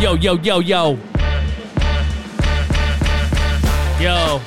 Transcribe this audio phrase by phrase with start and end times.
[0.00, 0.98] Yo, yo, yo, yo.
[4.00, 4.40] Yo.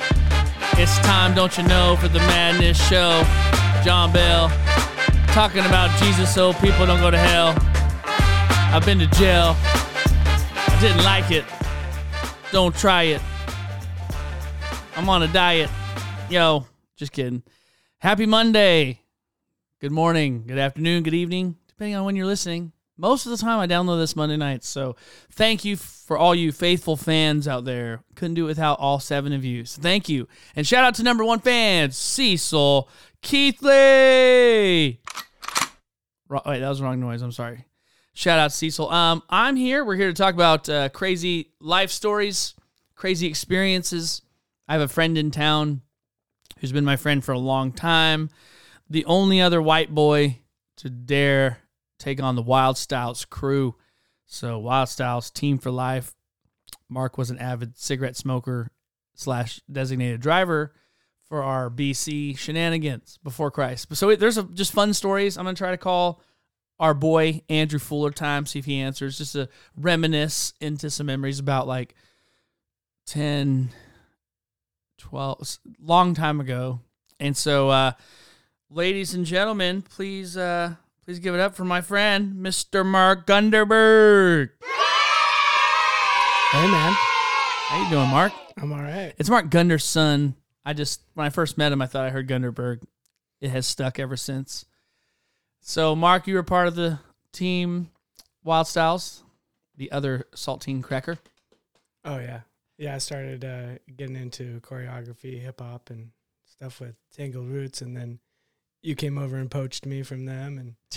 [0.76, 3.22] It's time, don't you know, for the Madness Show.
[3.84, 4.48] John Bell
[5.28, 7.54] talking about Jesus so people don't go to hell.
[8.74, 9.54] I've been to jail.
[9.56, 11.44] I didn't like it.
[12.50, 13.22] Don't try it.
[14.96, 15.70] I'm on a diet.
[16.28, 16.66] Yo,
[16.96, 17.44] just kidding.
[17.98, 19.02] Happy Monday.
[19.80, 22.72] Good morning, good afternoon, good evening, depending on when you're listening.
[22.96, 24.68] Most of the time, I download this Monday nights.
[24.68, 24.94] So
[25.32, 28.04] thank you for all you faithful fans out there.
[28.14, 29.64] Couldn't do it without all seven of you.
[29.64, 30.28] So thank you.
[30.54, 32.88] And shout out to number one fans, Cecil
[33.20, 35.00] Keithley.
[36.46, 37.22] Wait, that was wrong noise.
[37.22, 37.64] I'm sorry.
[38.12, 38.88] Shout out Cecil.
[38.90, 39.84] Um, I'm here.
[39.84, 42.54] We're here to talk about uh, crazy life stories,
[42.94, 44.22] crazy experiences.
[44.68, 45.82] I have a friend in town
[46.58, 48.30] who's been my friend for a long time.
[48.88, 50.38] The only other white boy
[50.76, 51.58] to dare
[52.04, 53.74] take on the Wyldstylez crew.
[54.26, 56.14] So Wyldstylez team for life.
[56.88, 58.70] Mark was an avid cigarette smoker
[59.14, 60.74] slash designated driver
[61.28, 63.94] for our BC shenanigans before Christ.
[63.96, 65.38] So there's a, just fun stories.
[65.38, 66.20] I'm gonna try to call
[66.78, 71.38] our boy Andrew Fuller time, see if he answers, just to reminisce into some memories
[71.38, 71.94] about like
[73.06, 73.70] 10,
[74.98, 76.80] 12, s- long time ago.
[77.20, 77.92] And so, uh,
[78.70, 80.74] ladies and gentlemen, please, uh,
[81.04, 82.84] please give it up for my friend, Mr.
[82.84, 84.50] Mark Gunderburg.
[86.50, 88.32] Hey man, How you doing, Mark?
[88.58, 89.12] I'm all right.
[89.18, 90.36] It's Mark Gunder's son.
[90.64, 92.82] I just when I first met him, I thought I heard Gunderburg.
[93.40, 94.64] It has stuck ever since.
[95.60, 97.00] So, Mark, you were part of the
[97.32, 97.90] team
[98.46, 99.22] Wyldstylez,
[99.76, 101.18] the other saltine cracker.
[102.04, 102.40] Oh yeah,
[102.78, 102.94] yeah.
[102.94, 106.10] I started uh, getting into choreography, hip hop, and
[106.46, 108.20] stuff with Tangled Roots, and then
[108.84, 110.74] you came over and poached me from them, and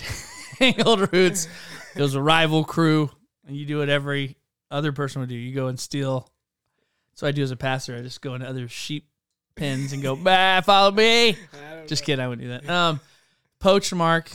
[0.58, 1.48] Tangled Roots.
[1.96, 3.10] It was a rival crew,
[3.46, 4.36] and you do what every
[4.70, 5.34] other person would do.
[5.34, 6.30] You go and steal.
[7.14, 7.96] So I do as a pastor.
[7.96, 9.08] I just go into other sheep
[9.56, 11.36] pens and go, bah, follow me.
[11.86, 12.22] Just kidding.
[12.22, 12.68] I wouldn't do that.
[12.68, 13.00] Um,
[13.58, 14.30] poach Mark.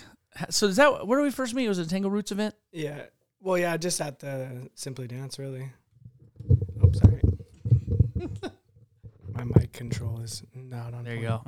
[0.50, 1.68] So is that where did we first meet?
[1.68, 2.56] Was it a Tangled Roots event?
[2.72, 3.04] Yeah.
[3.40, 5.70] Well, yeah, just at the Simply Dance, really.
[6.82, 7.22] Oh, sorry.
[9.34, 11.04] My mic control is not on.
[11.04, 11.42] There you go.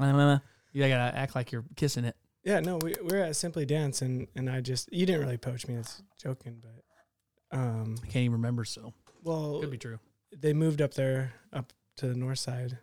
[0.76, 2.18] You gotta act like you're kissing it.
[2.44, 5.38] Yeah, no, we we we're at Simply Dance, and and I just you didn't really
[5.38, 5.76] poach me.
[5.76, 8.66] It's joking, but um, I can't even remember.
[8.66, 8.94] So
[9.24, 10.00] well, could be true.
[10.36, 12.78] they moved up there up to the north side,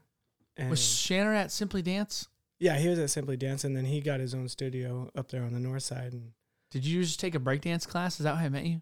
[0.56, 2.28] and Was Shanner at Simply Dance?
[2.58, 5.42] Yeah, he was at Simply Dance, and then he got his own studio up there
[5.42, 6.14] on the north side.
[6.14, 6.30] And
[6.70, 8.18] Did you just take a breakdance class?
[8.20, 8.80] Is that how I met you?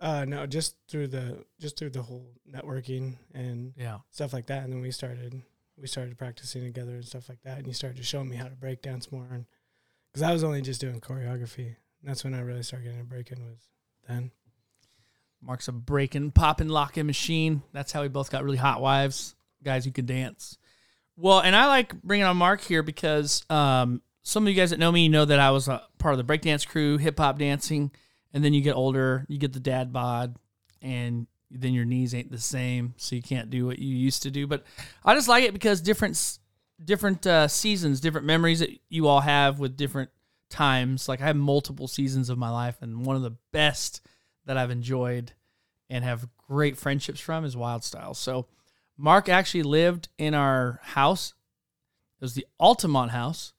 [0.00, 3.98] uh, no, just through the just through the whole networking and Yeah.
[4.10, 4.64] stuff like that.
[4.64, 5.40] And then we started
[5.76, 7.58] we started practicing together and stuff like that.
[7.58, 9.46] And he started to show me how to break dance more, and
[10.10, 11.66] because I was only just doing choreography.
[11.66, 13.68] And that's when I really started getting a breaking was
[14.08, 14.30] then.
[15.44, 17.62] Mark's a breaking, popping, locking machine.
[17.72, 19.34] That's how we both got really hot wives,
[19.64, 20.56] guys who can dance.
[21.16, 24.78] Well, and I like bringing on Mark here because um, some of you guys that
[24.78, 27.90] know me know that I was a part of the breakdance crew, hip hop dancing,
[28.32, 30.36] and then you get older, you get the dad bod,
[30.80, 34.30] and then your knees ain't the same, so you can't do what you used to
[34.30, 34.46] do.
[34.46, 34.64] But
[35.04, 36.38] I just like it because different,
[36.82, 40.10] different uh, seasons, different memories that you all have with different
[40.48, 41.08] times.
[41.08, 44.00] Like I have multiple seasons of my life, and one of the best
[44.46, 45.32] that I've enjoyed
[45.88, 48.16] and have great friendships from is Wyldstylez.
[48.16, 48.46] So
[48.96, 51.34] Mark actually lived in our house.
[52.20, 53.52] It was the Altamont house.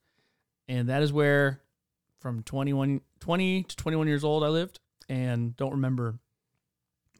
[0.68, 1.62] And that is where
[2.20, 4.80] from 21, 20 to 21 years old I lived
[5.10, 6.16] and don't remember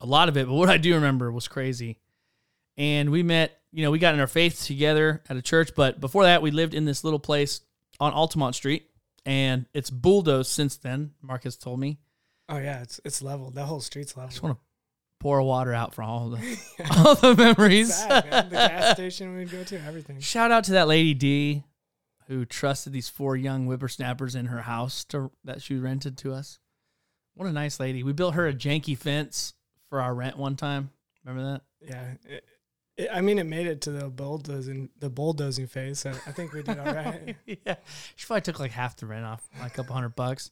[0.04, 1.98] a lot of it, but what I do remember was crazy.
[2.78, 6.00] And we met, you know, we got in our faith together at a church, but
[6.00, 7.62] before that we lived in this little place
[8.00, 8.90] on Altamont Street
[9.26, 12.00] and it's bulldozed since then, Mark has told me.
[12.50, 13.56] Oh yeah, it's it's leveled.
[13.56, 14.32] That whole street's leveled.
[14.32, 14.64] I just want to
[15.22, 16.38] pour water out for all the
[16.98, 17.96] all the memories.
[17.96, 18.50] Sad.
[18.50, 20.20] The gas station we'd go to, everything.
[20.20, 21.64] Shout out to that lady D,
[22.28, 26.60] who trusted these four young whippersnappers in her house to that she rented to us.
[27.36, 28.04] What a nice lady.
[28.04, 29.54] We built her a janky fence
[29.94, 30.90] for our rent one time.
[31.24, 31.62] Remember that?
[31.88, 32.14] Yeah.
[32.28, 32.46] It,
[32.98, 36.00] it, I mean, it made it to the bulldozing, the bulldozing phase.
[36.00, 37.36] So I think we did all right.
[37.46, 37.76] yeah,
[38.16, 40.50] she probably took like half the rent off, like a couple hundred bucks.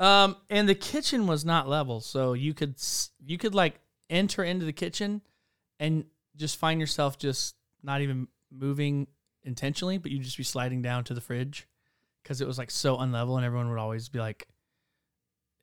[0.00, 2.74] Um, and the kitchen was not level, so you could
[3.24, 3.78] you could like
[4.08, 5.22] enter into the kitchen
[5.78, 6.04] and
[6.34, 7.54] just find yourself just
[7.84, 9.06] not even moving
[9.44, 11.68] intentionally, but you'd just be sliding down to the fridge
[12.24, 14.48] because it was like so unlevel, and everyone would always be like,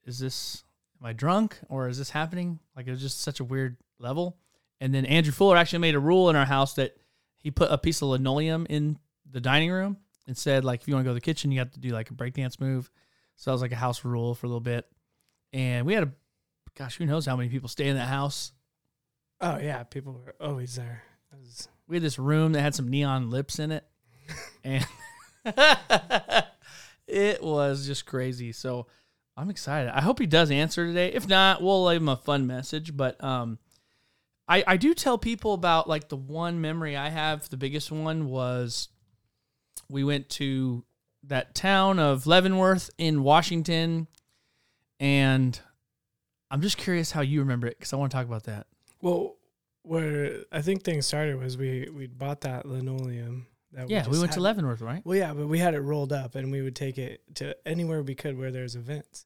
[0.05, 0.63] "Is this
[0.99, 4.37] am I drunk or is this happening?" Like it was just such a weird level.
[4.79, 6.95] And then Andrew Fuller actually made a rule in our house that
[7.37, 8.99] he put a piece of linoleum in
[9.29, 9.97] the dining room
[10.27, 11.89] and said like if you want to go to the kitchen you have to do
[11.89, 12.89] like a breakdance move
[13.35, 14.85] so that was like a house rule for a little bit
[15.53, 16.11] and we had a
[16.77, 18.51] gosh who knows how many people stay in that house
[19.41, 21.03] Oh yeah, people were always there.
[21.31, 23.85] Was- We had this room that had some neon lips in it,
[24.63, 24.85] and
[27.07, 28.51] it was just crazy.
[28.51, 28.87] So
[29.37, 29.91] I'm excited.
[29.93, 31.13] I hope he does answer today.
[31.13, 32.97] If not, we'll leave him a fun message.
[32.97, 33.59] But um,
[34.47, 37.47] I I do tell people about like the one memory I have.
[37.49, 38.89] The biggest one was
[39.89, 40.83] we went to
[41.23, 44.07] that town of Leavenworth in Washington,
[44.99, 45.59] and
[46.49, 48.67] I'm just curious how you remember it because I want to talk about that.
[49.01, 49.35] well,
[49.83, 53.47] where I think things started was we we bought that linoleum.
[53.71, 55.01] That Yeah, we just went to Leavenworth, right?
[55.05, 58.01] Well, yeah, but we had it rolled up, and we would take it to anywhere
[58.01, 59.25] we could where there's events,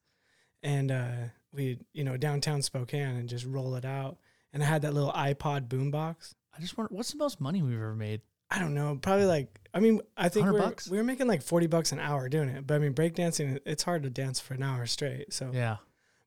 [0.62, 1.10] and uh,
[1.52, 4.18] we you know downtown Spokane and just roll it out.
[4.52, 6.34] And I had that little iPod boombox.
[6.56, 8.20] I just wonder what's the most money we've ever made.
[8.50, 10.88] I don't know, probably like I mean I think we're, bucks?
[10.90, 12.66] we were making like forty bucks an hour doing it.
[12.66, 15.32] But I mean breakdancing, it's hard to dance for an hour straight.
[15.32, 15.76] So, Yeah.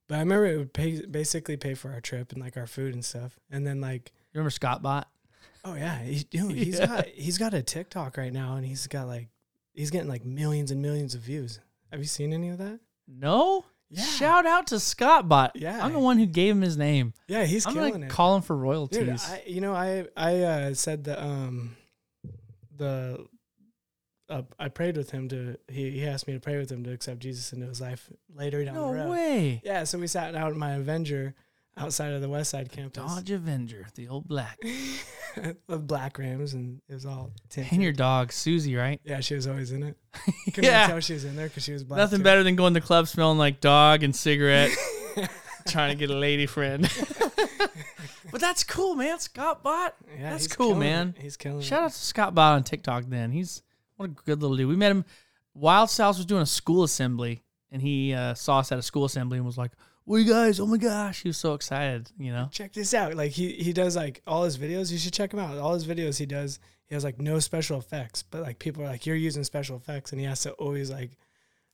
[0.07, 2.93] but I remember it would pay basically pay for our trip and like our food
[2.95, 3.37] and stuff.
[3.51, 5.07] And then like You remember Scott Bot?
[5.63, 6.87] Oh yeah, he, dude, he's Yeah.
[6.87, 9.29] got he's got a TikTok right now, and he's got like
[9.73, 11.59] he's getting like millions and millions of views.
[11.91, 12.79] Have you seen any of that?
[13.07, 13.65] No.
[13.89, 14.03] Yeah.
[14.03, 15.51] Shout out to Scott Bot.
[15.55, 15.83] Yeah.
[15.83, 17.13] I'm the one who gave him his name.
[17.27, 18.09] Yeah, he's I'm killing gonna it.
[18.11, 19.29] call him for Dude, royalties.
[19.29, 21.77] I, you know, I I uh, said the um
[22.75, 23.25] the
[24.27, 26.91] uh, I prayed with him to he, he asked me to pray with him to
[26.91, 29.09] accept Jesus into his life later down no the road.
[29.11, 29.61] way.
[29.63, 31.35] Yeah, so we sat out in my Avenger
[31.77, 34.59] outside of the West Side campus Dodge Avenger, the old black.
[35.69, 37.73] of black rims, and it was all tinted.
[37.73, 38.99] And your dog, Susie, right?
[39.03, 39.97] yeah, she was always in it.
[40.45, 40.87] Couldn't yeah.
[40.87, 41.97] tell she was in there because she was black.
[41.97, 42.23] Nothing too.
[42.23, 44.71] better than going to the club smelling like dog and cigarette,
[45.67, 46.89] trying to get a lady friend.
[48.31, 49.19] but that's cool, man.
[49.19, 49.95] Scott Bot.
[50.17, 51.13] Yeah, That's cool, man.
[51.17, 51.23] it.
[51.23, 51.85] He's killing Shout it.
[51.85, 53.05] out to Scott Bot on TikTok.
[53.07, 53.61] Then he's
[53.97, 54.67] what a good little dude.
[54.67, 55.05] We met him.
[55.57, 57.41] Wyldstylez was doing a school assembly,
[57.71, 59.71] and he uh, saw us at a school assembly and was like,
[60.05, 62.11] "Well, you guys, oh my gosh!" He was so excited.
[62.17, 63.15] You know, Check this out.
[63.15, 64.91] Like he he does like all his videos.
[64.91, 65.57] You should check him out.
[65.57, 66.59] All his videos he does.
[66.87, 70.11] He has like no special effects, but like people are like, "You're using special effects,"
[70.11, 71.17] and he has to always like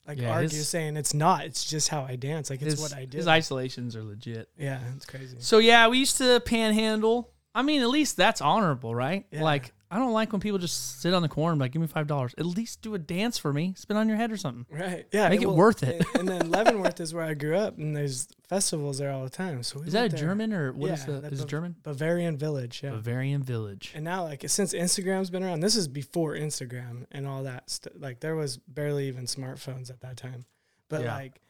[0.07, 1.45] like Yeah, argue his- saying it's not.
[1.45, 2.49] It's just how I dance.
[2.49, 3.17] Like it's his, what I do.
[3.17, 4.49] his isolations are legit.
[4.57, 5.37] yeah, it's crazy.
[5.39, 7.29] So yeah, we used to panhandle.
[7.53, 9.25] I mean, at least that's honorable, right?
[9.29, 9.43] Yeah.
[9.43, 11.81] Like, I don't like when people just sit on the corner and be like, "Give
[11.81, 13.73] me five dollars." At least do a dance for me.
[13.75, 14.65] Spin on your head or something.
[14.75, 15.05] Right.
[15.11, 15.27] Yeah.
[15.27, 16.05] Make it worth it.
[16.17, 19.61] And, then Leavenworth is where I grew up, and there's festivals there all the time.
[19.63, 20.17] So Is that a there.
[20.19, 21.21] German or what is Yeah, the?
[21.21, 21.75] that Is it Bav- German?
[21.83, 22.81] Bavarian Village?
[22.83, 22.91] Yeah.
[22.91, 23.91] Bavarian Village.
[23.93, 27.69] And now, like since Instagram's been around, this is before Instagram and all that.
[27.69, 30.45] St- like there was barely even smartphones at that time.
[30.87, 31.15] But Yeah.
[31.15, 31.41] like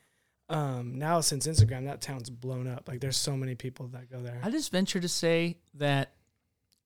[0.50, 2.88] um, now, since Instagram, that town's blown up.
[2.88, 4.40] Like there's so many people that go there.
[4.44, 6.12] I just venture to say that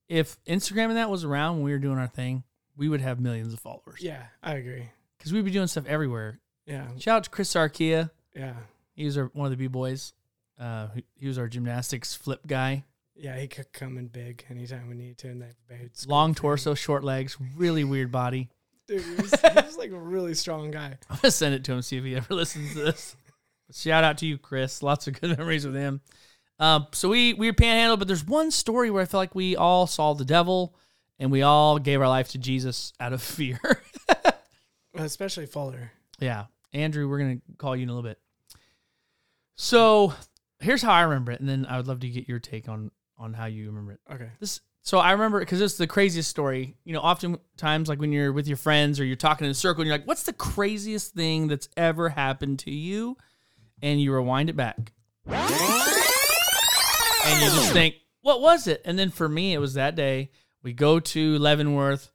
[0.09, 2.43] if Instagram and that was around when we were doing our thing,
[2.77, 3.99] we would have millions of followers.
[4.01, 4.89] yeah, I agree.
[5.17, 6.39] Because we'd be doing stuff everywhere.
[6.65, 8.09] Yeah, Shout out to Chris Sarkia.
[8.35, 8.53] yeah,
[8.95, 10.13] He was our, one of the B boys.
[10.59, 10.87] Uh,
[11.19, 12.83] he- was our gymnastics flip guy.
[13.15, 13.37] yeah.
[13.37, 15.29] He could come in big anytime we need to.
[15.29, 18.49] And that it's Long torso, short legs, really weird body.
[18.87, 20.97] Dude, he was, he was like a really strong guy.
[21.09, 23.15] I'm gonna send it to him see if he ever listens to this.
[23.73, 24.83] Shout out to you, Chris.
[24.83, 26.01] Lots of good memories with him.
[26.59, 29.55] Um, so we we were panhandled, but there's one story where I feel like we
[29.55, 30.75] all saw the devil
[31.19, 33.59] and we all gave our life to Jesus out of fear.
[34.93, 35.91] Especially Fuller.
[36.19, 38.19] yeah, Andrew, we're gonna call you in a little bit.
[39.55, 40.13] So
[40.59, 42.91] here's how I remember it, and then I would love to get your take on
[43.17, 43.99] on how you remember it.
[44.11, 44.29] Okay.
[44.39, 46.77] This so I remember because it's the craziest story.
[46.85, 49.81] You know, oftentimes like when you're with your friends or you're talking in a circle
[49.81, 53.17] and you're like, "What's the craziest thing that's ever happened to you?"
[53.81, 54.93] And you rewind it back,
[57.25, 60.31] and you just think, "What was it?" And then for me, it was that day
[60.63, 62.11] we go to Leavenworth.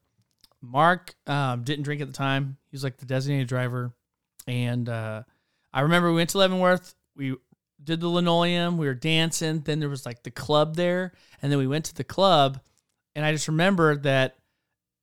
[0.63, 3.93] Mark um, didn't drink at the time; he was like the designated driver,
[4.47, 5.23] and uh,
[5.73, 6.95] I remember we went to Leavenworth.
[7.17, 7.37] We
[7.83, 8.77] did the linoleum.
[8.77, 9.61] We were dancing.
[9.61, 12.61] Then there was like the club there, and then we went to the club,
[13.15, 14.37] and I just remember that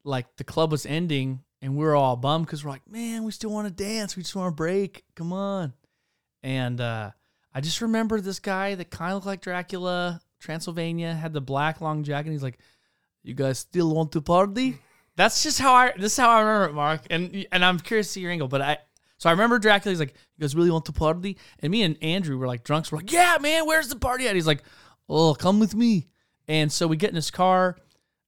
[0.03, 3.31] like the club was ending, and we were all bummed because we're like, man, we
[3.31, 4.15] still want to dance.
[4.15, 5.03] We just want to break.
[5.15, 5.73] Come on.
[6.43, 7.11] And uh,
[7.57, 11.81] I just remember this guy that kind of looked like Dracula, Transylvania, had the black
[11.81, 12.27] long jacket.
[12.27, 12.59] And he's like,
[13.23, 14.77] "You guys still want to party?"
[15.15, 15.91] That's just how I.
[15.97, 17.01] This is how I remember it, Mark.
[17.09, 18.77] And and I'm curious to see your angle, but I.
[19.17, 19.91] So I remember Dracula.
[19.91, 22.91] He's like, "You guys really want to party?" And me and Andrew were like drunks.
[22.91, 24.61] We're like, "Yeah, man, where's the party at?" He's like,
[25.09, 26.09] "Oh, come with me."
[26.47, 27.75] And so we get in his car,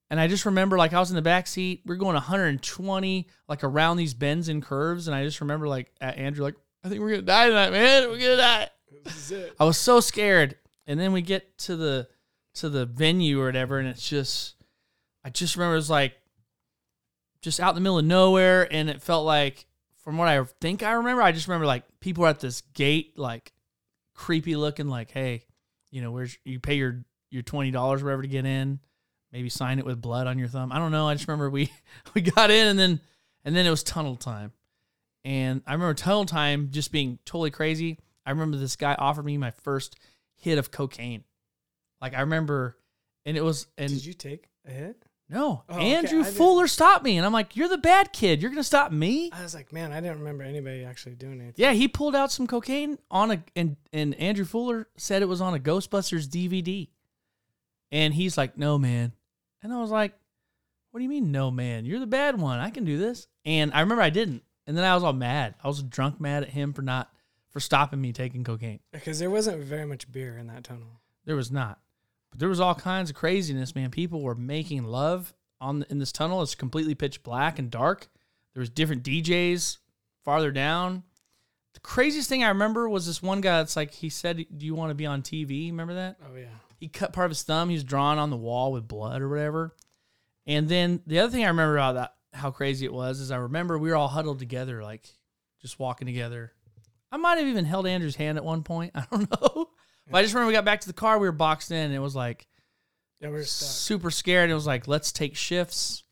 [0.09, 1.83] and I just remember like I was in the back seat.
[1.85, 5.91] We are going 120 like around these bends and curves, and I just remember like
[6.01, 8.09] Andrew like, "I think we're gonna die tonight, man.
[8.09, 8.69] We're gonna die."
[9.03, 9.55] This is it.
[9.59, 10.55] I was so scared.
[10.87, 12.07] And then we get to the
[12.55, 14.55] to the venue or whatever, and it's just
[15.23, 16.13] I just remember it was like
[17.41, 19.67] just out in the middle of nowhere, and it felt like
[20.03, 23.53] from what I think I remember, I just remember like people at this gate, like
[24.15, 25.43] creepy looking, like, hey,
[25.91, 28.79] you know, where's you pay your your twenty dollars whatever to get in.
[29.31, 30.71] Maybe sign it with blood on your thumb.
[30.71, 31.07] I don't know.
[31.07, 31.71] I just remember we
[32.15, 32.99] we got in and then
[33.45, 34.53] and then it was tunnel time.
[35.23, 37.99] And I remember tunnel time just being totally crazy.
[38.29, 39.95] I remember this guy offered me my first
[40.35, 41.23] hit of cocaine.
[41.99, 42.77] Like I remember
[43.25, 45.03] and it was and Did you take a hit?
[45.29, 45.95] no, Oh, okay.
[45.95, 48.39] Andrew didn't- Fuller stopped me and I'm like, "You're the bad kid.
[48.39, 51.41] You're going to stop me?" I was like, man, I didn't remember anybody actually doing
[51.41, 55.27] it." Yeah, he pulled out some cocaine on a and and Andrew Fuller said it
[55.27, 56.87] was on a Ghostbusters DVD.
[57.91, 59.13] And he's like, "No, man."
[59.63, 60.13] And I was like,
[60.91, 61.83] "What do you mean, no, man?
[61.85, 62.59] You're the bad one.
[62.59, 64.43] I can do this." And I remember I didn't.
[64.67, 65.55] And then I was all mad.
[65.63, 67.11] I was drunk mad at him for not
[67.49, 68.79] for stopping me taking cocaine.
[68.91, 71.01] Because there wasn't very much beer in that tunnel.
[71.25, 71.79] There was not.
[72.29, 73.91] But there was all kinds of craziness, man.
[73.91, 76.41] People were making love on in this tunnel.
[76.41, 78.07] It's completely pitch black and dark.
[78.53, 79.77] There was different DJs
[80.23, 81.03] farther down.
[81.73, 84.75] The craziest thing I remember was this one guy that's like he said, "Do you
[84.75, 86.17] want to be on TV?" Remember that?
[86.23, 86.47] Oh yeah.
[86.79, 87.69] He cut part of his thumb.
[87.69, 89.75] He was drawn on the wall with blood or whatever.
[90.47, 93.37] And then the other thing I remember about that, how crazy it was, is I
[93.37, 95.07] remember we were all huddled together, like
[95.61, 96.53] just walking together.
[97.11, 98.91] I might have even held Andrew's hand at one point.
[98.95, 99.69] I don't know.
[100.11, 101.93] But I just remember we got back to the car, we were boxed in, and
[101.93, 102.47] it was like
[103.19, 103.69] Yeah, we were stuck.
[103.69, 104.49] super scared.
[104.49, 106.03] It was like, let's take shifts,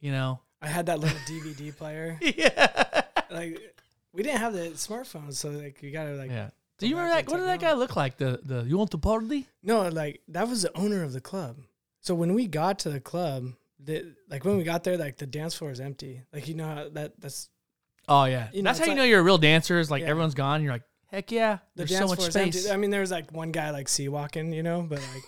[0.00, 0.40] you know?
[0.62, 2.18] I had that little DVD player.
[2.36, 3.02] Yeah.
[3.30, 3.60] Like
[4.12, 6.50] we didn't have the smartphones, so like you gotta like Yeah.
[6.78, 7.30] Do you remember that?
[7.30, 8.16] What did that guy look like?
[8.16, 9.46] The the you want the party?
[9.62, 11.58] No, like that was the owner of the club.
[12.00, 15.26] So when we got to the club, the, like when we got there, like the
[15.26, 16.22] dance floor is empty.
[16.32, 17.48] Like you know how that that's
[18.10, 19.78] Oh yeah, You know, that's how it's you like- know you're a real dancer.
[19.78, 20.08] Is like Yeah.
[20.08, 20.56] everyone's gone.
[20.56, 22.56] And you're like, heck yeah, the there's dance so much floor is space.
[22.66, 22.70] empty.
[22.72, 25.22] I mean, there was like one guy like sea walking, you know, but like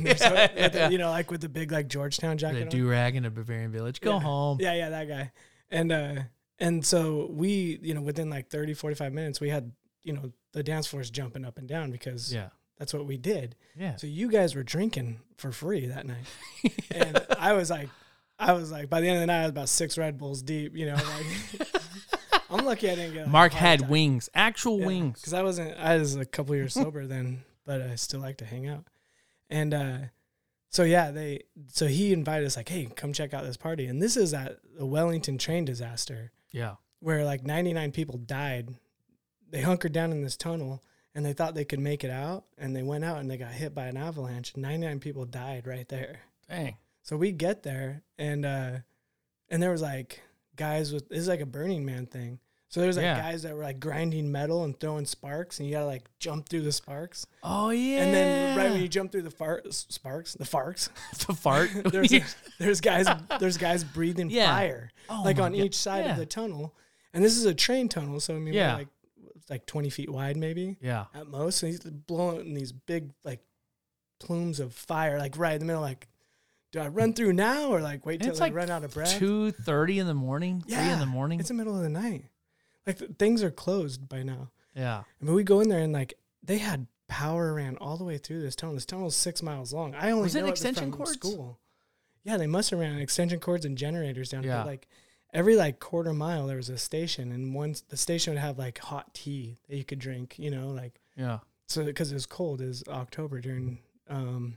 [0.00, 2.62] there's a- with the- you know, like with the big like Georgetown a jacket.
[2.62, 2.68] on.
[2.68, 4.00] do rag in a Bavarian village.
[4.00, 4.20] Go Yeah.
[4.20, 4.58] home.
[4.60, 5.32] Yeah, yeah, that guy.
[5.70, 6.14] And uh
[6.58, 9.72] and so we, you know, within like 30 45 minutes, we had,
[10.02, 12.48] you know, the dance floors jumping up and down because Yeah.
[12.78, 13.56] that's what we did.
[13.76, 13.96] Yeah.
[13.96, 16.24] So you guys were drinking for free that night.
[16.94, 17.88] And I was like
[18.38, 20.42] I was like by the end of the night I was about 6 Red Bulls
[20.42, 21.81] deep, you know, like
[22.52, 23.90] I'm lucky I didn't get Mark had attack.
[23.90, 25.20] wings, actual wings.
[25.20, 28.44] Because I wasn't, I was a couple years sober then, but I still like to
[28.44, 28.84] hang out.
[29.50, 29.98] And uh,
[30.70, 33.86] so yeah, they, so he invited us like, hey, come check out this party.
[33.86, 36.76] And this is at the Wellington train disaster Yeah.
[37.00, 38.74] where like 99 people died.
[39.50, 40.82] They hunkered down in this tunnel
[41.14, 42.44] and they thought they could make it out.
[42.56, 44.56] And they went out and they got hit by an avalanche.
[44.56, 46.20] 99 people died right there.
[46.48, 46.76] Dang.
[47.02, 48.70] So we get there and uh
[49.50, 50.22] and there was like
[50.56, 52.38] guys with this is like a Burning Man thing.
[52.72, 53.20] So there's like Yeah.
[53.20, 56.62] guys that were like grinding metal and throwing sparks and you gotta like jump through
[56.62, 57.26] the sparks.
[57.42, 58.02] Oh yeah.
[58.02, 60.88] And then right when you jump through the far- sparks, the farks,
[61.26, 61.68] the fart.
[61.92, 62.10] there's
[62.58, 63.06] there's guys
[63.38, 64.50] there's guys breathing Yeah.
[64.54, 65.58] fire Oh like on God.
[65.60, 66.12] each side Yeah.
[66.12, 66.74] of the tunnel.
[67.12, 68.74] And this is a train tunnel, so I mean Yeah.
[68.76, 68.88] like
[69.50, 71.04] like 20 feet wide maybe Yeah.
[71.14, 71.62] at most.
[71.62, 73.40] And he's blowing these big like
[74.18, 76.08] plumes of fire like right in the middle like
[76.70, 79.18] do I run through now or like wait till I like run out of breath?
[79.18, 80.64] Two thirty in the morning.
[80.66, 81.38] Three in the morning.
[81.38, 82.24] It's the middle of the night.
[82.86, 84.50] Like th- things are closed by now.
[84.74, 85.02] yeah.
[85.20, 88.18] I mean, we go in there and like they had power ran all the way
[88.18, 88.74] through this tunnel.
[88.74, 89.94] This tunnel is six miles long.
[89.94, 91.12] I only Was it know extension from cords?
[91.12, 91.58] School.
[92.24, 94.44] Yeah, they must have ran extension cords and generators down.
[94.44, 94.64] Yeah.
[94.64, 94.88] Like
[95.34, 98.78] every like quarter mile there was a station, and once the station would have like
[98.78, 100.36] hot tea that you could drink.
[100.38, 101.38] You know, like Yeah.
[101.68, 102.60] so because it was cold.
[102.60, 104.56] It was October during um,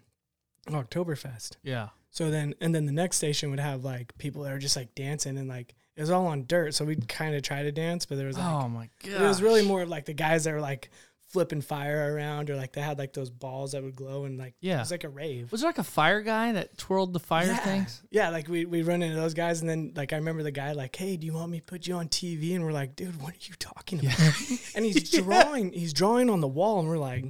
[0.67, 1.57] Oktoberfest.
[1.63, 1.89] Yeah.
[2.09, 4.95] So then, and then the next station would have like people that are just like
[4.95, 6.73] dancing and like it was all on dirt.
[6.73, 9.21] So we'd kind of try to dance, but there was like, oh my god.
[9.21, 10.89] it was really more of like the guys that were like
[11.29, 14.53] flipping fire around or like they had like those balls that would glow and like,
[14.61, 14.77] Yeah.
[14.77, 15.51] it was like a rave.
[15.51, 17.57] Was there like a fire guy that twirled the fire yeah.
[17.57, 18.03] things?
[18.11, 18.29] Yeah.
[18.29, 19.59] Like we, we run into those guys.
[19.61, 21.87] And then like, I remember the guy like, Hey, do you want me to put
[21.87, 22.55] you on TV?
[22.55, 24.17] And we're like, dude, what are you talking about?
[24.75, 27.25] and he's drawing, he's drawing on the wall and we're like,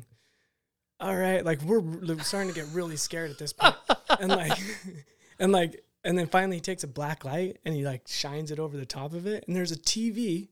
[0.99, 1.81] all right, like we're
[2.19, 3.75] starting to get really scared at this point.
[4.19, 4.57] and like,
[5.39, 8.59] and like, and then finally he takes a black light and he like shines it
[8.59, 9.43] over the top of it.
[9.47, 10.47] And there's a TV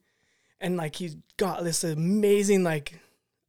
[0.59, 2.99] and like he's got this amazing like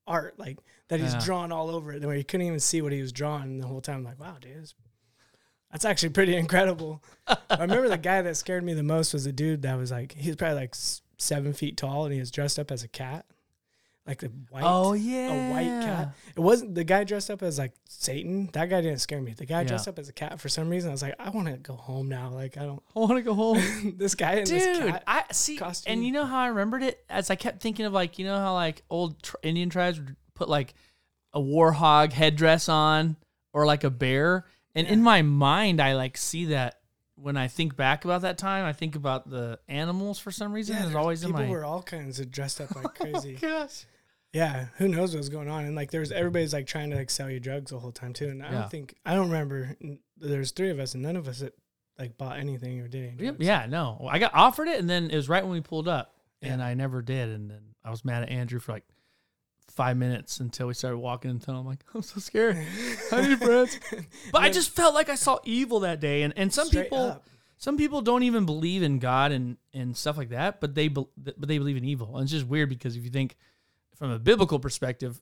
[0.07, 0.59] art, like
[0.89, 1.21] that he's Yeah.
[1.25, 3.81] drawn all over it where you couldn't even see what he was drawing the whole
[3.81, 3.97] time.
[3.99, 4.75] I'm like, wow, dude, that's-
[5.73, 7.03] that's actually pretty incredible.
[7.27, 10.13] I remember the guy that scared me the most was a dude that was like,
[10.13, 10.75] he was probably like
[11.19, 13.25] seven feet tall and he was dressed up as a cat,
[14.07, 14.63] like the white.
[14.65, 15.33] oh yeah.
[15.33, 16.15] A white cat.
[16.37, 18.51] It wasn't the guy dressed up as like Satan.
[18.53, 19.33] That guy didn't scare me.
[19.33, 19.69] The guy Yeah.
[19.69, 20.91] dressed up as a cat for some reason.
[20.91, 22.29] I was like, I want to go home now.
[22.31, 22.83] Like I don't.
[22.95, 23.95] I want to go home.
[23.97, 25.05] this guy and this Dude, cat.
[25.07, 25.93] I see, costume.
[25.93, 28.39] and you know how I remembered it as I kept thinking of like you know
[28.39, 30.75] how like old tr- Indian tribes would put like
[31.33, 33.17] a war hog headdress on
[33.55, 34.45] or like a bear,
[34.75, 36.79] and in my mind I like see that
[37.17, 38.67] when I think back about that time.
[38.67, 40.75] I think about the animals for some reason.
[40.77, 43.37] yeah, there's- always in people my were all kinds of dressed up like oh, crazy.
[43.41, 43.87] gosh.
[44.35, 45.65] Yeah, who knows what's going on?
[45.65, 48.29] And like, there's everybody's like trying to like sell you drugs the whole time too.
[48.29, 48.61] And I Yeah.
[48.63, 49.77] don't think I don't remember.
[50.19, 51.55] There's three of us, and none of us that
[51.99, 53.97] like bought anything or did any Yeah, no.
[54.01, 56.13] Well, I got offered it, and then it was right when we pulled up,
[56.43, 57.29] and I never did.
[57.29, 58.85] And then I was mad at Andrew for like
[59.71, 61.61] five minutes until we started walking in the tunnel.
[61.61, 62.57] I'm like, I'm so scared.
[63.13, 63.79] I need friends.
[64.33, 66.99] But I just felt like I saw evil that day, and and some Straight people,
[66.99, 67.27] up.
[67.57, 71.07] some people don't even believe in God and and stuff like that, but they but
[71.17, 73.37] they believe in evil, and it's just weird because if you think
[73.95, 75.21] from a biblical perspective,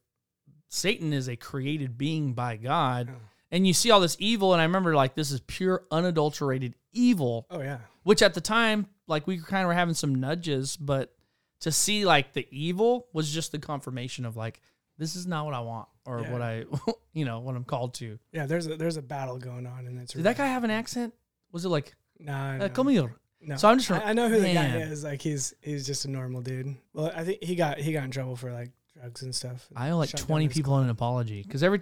[0.68, 3.08] Satan is a created being by God.
[3.12, 3.16] Oh.
[3.50, 7.46] And you see all this evil, and I remember like this is pure unadulterated evil
[7.50, 11.14] Oh yeah, which at the time like we kind of were having some nudges but
[11.60, 14.60] to see like the evil was just the confirmation of like
[14.98, 16.32] this is not what i want or Yeah.
[16.32, 16.64] what i
[17.14, 18.44] you know what i'm called to yeah.
[18.46, 21.14] There's a there's a battle going on, and it's did that guy have an accent
[21.50, 22.68] was it like Nah, uh, no.
[22.68, 23.56] come here No.
[23.56, 24.80] So I'm just- I, I know who the guy man.
[24.82, 25.02] is.
[25.04, 26.76] Like he's he's just a normal dude.
[26.94, 29.66] Well, I think he got he got in trouble for like drugs and stuff.
[29.74, 31.80] i owe like Shut down 20 his people an apology because every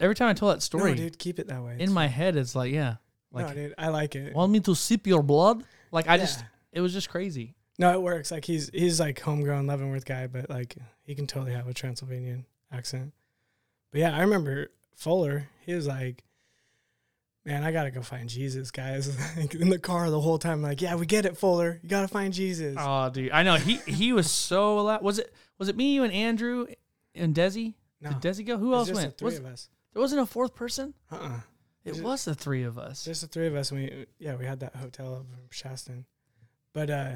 [0.00, 1.76] every time i tell that story No, dude, keep it that way.
[1.80, 2.96] in my head it's like yeah
[3.32, 4.32] like no, dude, I like it.
[4.34, 6.46] want me to sip your blood like i just Yeah.
[6.74, 8.30] it was just crazy No, it works.
[8.30, 12.46] Like he's he's like homegrown Leavenworth guy, but like he can totally have a Transylvanian
[12.72, 13.12] accent.
[13.90, 15.48] But yeah, I remember Fuller.
[15.66, 16.22] He was like,
[17.44, 19.08] "Man, I gotta go find Jesus, guys."
[19.54, 21.80] in the car the whole time, like, "Yeah, we get it, Fuller.
[21.82, 25.32] You gotta find Jesus." oh dude i know he he was so loud was it
[25.58, 26.66] was it me you and andrew
[27.14, 29.68] and desi no, did desi go who it's else went the three was, of us.
[29.92, 30.92] There wasn't a fourth person.
[31.10, 31.40] Uh uh
[31.84, 33.04] It was the three of us.
[33.04, 36.04] Just the three of us, and we yeah we had that hotel up in Shaston,
[36.72, 37.12] but uh,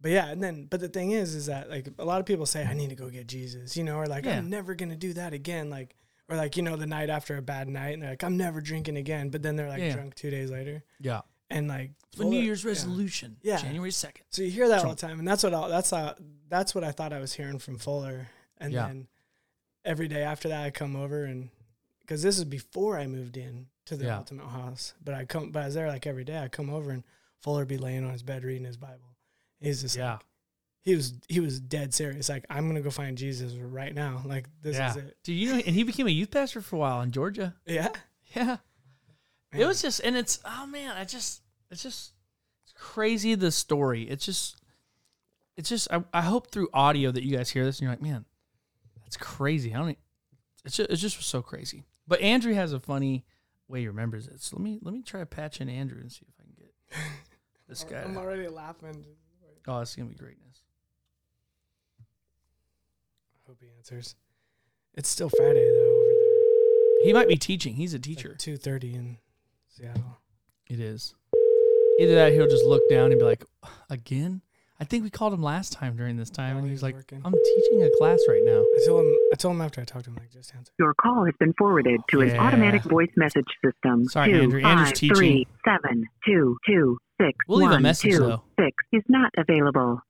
[0.00, 2.46] but yeah, and then but the thing is, is that like a lot of people
[2.46, 4.38] say I need to go get Jesus, you know, or like Yeah.
[4.38, 5.94] I'm never gonna do that again, like
[6.32, 8.60] or like you know the night after a bad night, and they're like I'm never
[8.60, 9.92] drinking again, but then they're like Yeah.
[9.94, 11.20] drunk two days later, Yeah.
[11.50, 13.36] and like For New Year's resolution.
[13.42, 13.58] Yeah.
[13.58, 14.24] January second.
[14.30, 16.14] So you hear that all the time, and that's what I, that's uh,
[16.48, 18.86] that's what I thought I was hearing from Fuller, and Yeah.
[18.86, 19.08] then
[19.84, 21.50] every day after that I come over and
[22.00, 24.18] because this is before I moved in to the Yeah.
[24.18, 26.38] Altamont House, but I come, but I was there like every day.
[26.38, 27.04] I come over and
[27.40, 29.16] Fuller be laying on his bed reading his Bible.
[29.60, 30.12] He's just Yeah.
[30.14, 30.20] like,
[30.82, 32.28] he was he was dead serious.
[32.28, 34.22] Like I'm gonna go find Jesus right now.
[34.24, 34.90] Like this yeah.
[34.90, 35.16] is it.
[35.22, 35.62] Do you know?
[35.64, 37.54] And he became a youth pastor for a while in Georgia.
[37.66, 37.88] Yeah.
[38.34, 38.56] Yeah.
[39.52, 42.12] It was just, and it's oh man, I just, it's just,
[42.64, 44.04] it's crazy the story.
[44.04, 44.56] It's just,
[45.56, 45.92] it's just.
[45.92, 48.24] I, I hope through audio that you guys hear this and you're like, man,
[49.04, 49.74] that's crazy.
[49.74, 49.98] I don't.
[50.64, 51.84] It's just, it's just so crazy.
[52.08, 53.24] But Andrew has a funny
[53.68, 54.40] way he remembers it.
[54.40, 57.02] So let me let me try patching Andrew and see if I can get
[57.68, 58.02] this guy.
[58.02, 59.04] I'm already laughing.
[59.68, 60.61] Oh, it's gonna be greatness.
[63.52, 64.14] I hope he answers.
[64.94, 67.04] It's still Friday though over there.
[67.04, 67.74] He might be teaching.
[67.74, 68.34] He's a teacher.
[68.38, 69.18] Two thirty in
[69.68, 70.20] Seattle.
[70.70, 71.14] It is.
[72.00, 73.44] Either that, or he'll just look down and be like,
[73.90, 74.40] "Again."
[74.80, 76.94] I think we called him last time during this time, Oh, and he he's like,
[76.94, 77.20] working.
[77.26, 79.14] "I'm teaching a class right now." I told him.
[79.32, 80.72] I told him after I talked to him, like, just answer.
[80.78, 82.38] Your call has been forwarded to an Yeah.
[82.42, 84.06] automatic voice message system.
[84.06, 84.62] Sorry, Two, Andrew.
[84.62, 85.14] Andrew's five, teaching.
[85.16, 88.42] three, seven, two, two, six, We'll leave a one, message, two, though.
[88.58, 90.00] six is not available.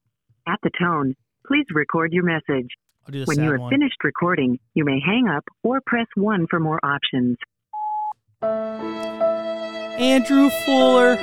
[0.46, 2.68] At the tone, please record your message.
[3.06, 3.70] I'll do the When sad you have one.
[3.70, 7.36] finished recording, you may hang up or press 1 for more options.
[9.98, 11.16] Andrew Fuller.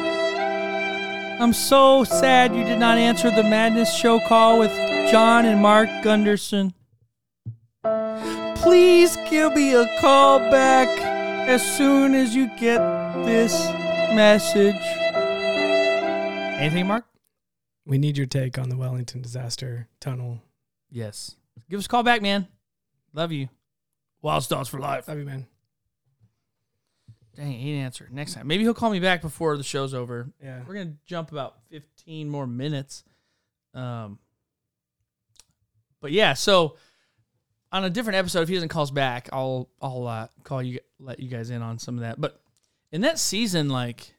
[1.42, 4.72] I'm so sad you did not answer the Madness Show call with
[5.10, 6.74] John and Mark Gunderson.
[8.58, 10.90] Please give me a call back
[11.48, 12.80] as soon as you get
[13.26, 13.54] this
[14.14, 14.76] message.
[16.60, 17.06] Anything, Mark?
[17.86, 20.42] We need your take on the Wellington disaster tunnel.
[20.92, 21.36] Yes.
[21.70, 22.48] Give us a call back, man.
[23.14, 23.50] Love you.
[24.22, 25.08] Wild Stars for life.
[25.08, 25.48] Love you, man.
[27.36, 28.10] Dang, he didn't answer.
[28.12, 28.48] Next time.
[28.48, 30.30] Maybe he'll call me back before the show's over.
[30.44, 30.62] Yeah.
[30.68, 33.04] We're gonna jump about fifteen more minutes.
[33.74, 34.20] Um,
[36.02, 36.76] but yeah, so
[37.72, 40.80] on a different episode, if he doesn't call us back, I'll I'll uh, call you,
[41.00, 42.20] let you guys in on some of that.
[42.20, 42.42] But
[42.92, 44.16] in that season, like,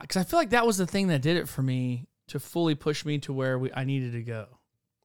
[0.00, 2.74] because I feel like that was the thing that did it for me to fully
[2.74, 4.46] push me to where we I needed to go.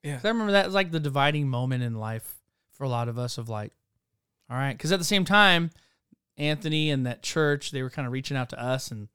[0.04, 0.16] Yeah.
[0.18, 3.18] 'Cause I remember that was like the dividing moment in life for a lot of
[3.18, 3.74] us of like,
[4.50, 5.72] all right, because at the same time,
[6.38, 9.10] Anthony and that church they were kind of reaching out to us and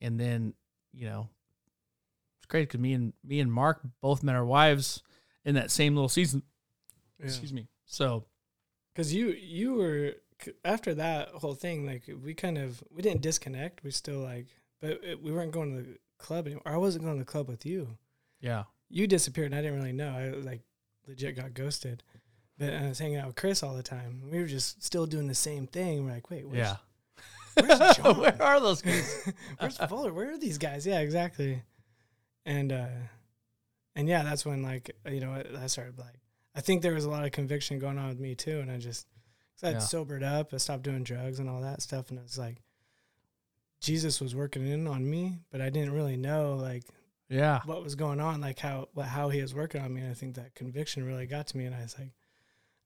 [0.00, 0.52] and then
[0.92, 1.28] you know
[2.38, 5.02] it's great because me and me and Mark both met our wives
[5.44, 6.42] in that same little season.
[7.20, 7.68] Excuse me.
[7.84, 8.24] So
[8.92, 10.14] Because you you were
[10.64, 13.84] after that whole thing, like we kind of we didn't disconnect.
[13.84, 14.48] We still like,
[14.80, 16.62] but it, we weren't going to the club anymore.
[16.66, 17.96] I wasn't going to the club with you.
[18.40, 20.10] yeah, You disappeared, and I didn't really know.
[20.10, 20.62] I like
[21.06, 22.02] legit got ghosted.
[22.58, 24.22] But I was hanging out with Chris all the time.
[24.30, 26.04] We were just still doing the same thing.
[26.06, 26.76] We're like, wait, where's, yeah.
[27.54, 28.18] where's John?
[28.18, 29.30] Where are those guys?
[29.58, 30.12] Where's Fuller?
[30.12, 30.86] Where are these guys?
[30.86, 31.62] Yeah, exactly.
[32.46, 32.86] And uh
[33.94, 36.20] and yeah, that's when like you know I started like
[36.54, 38.78] I think there was a lot of conviction going on with me too, and I
[38.78, 39.06] just
[39.60, 39.78] cause I Yeah.
[39.80, 42.62] sobered up, I stopped doing drugs and all that stuff, and I was like,
[43.80, 46.84] Jesus was working in on me, but I didn't really know like
[47.28, 47.60] Yeah.
[47.64, 50.00] what was going on, like how how he was working on me.
[50.02, 51.64] And I think that conviction really got to me.
[51.64, 52.12] And I was like,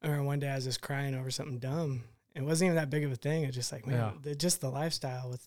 [0.03, 2.05] I remember one day I was just crying over something dumb.
[2.35, 3.45] It wasn't even that big of a thing.
[3.45, 4.13] It's just like, man, Yeah.
[4.23, 5.47] the, just the lifestyle with